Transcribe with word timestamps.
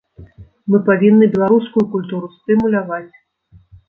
Мы 0.69 0.77
павінны 0.87 1.27
беларускую 1.35 1.83
культуру 1.93 2.31
стымуляваць. 2.39 3.07